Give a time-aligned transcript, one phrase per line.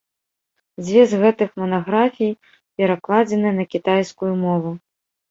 [0.85, 2.31] Дзве з гэтых манаграфій
[2.83, 4.71] перакладзены на кітайскую мову.